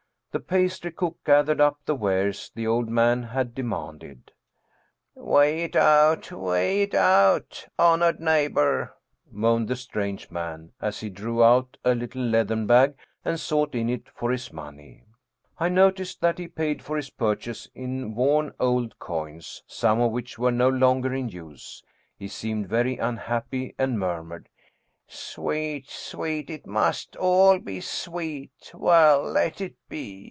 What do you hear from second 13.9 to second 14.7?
for his